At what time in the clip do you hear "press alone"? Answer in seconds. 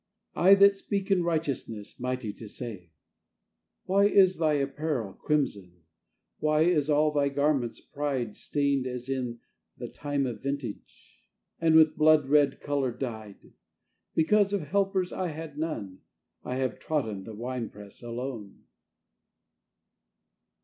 17.69-18.63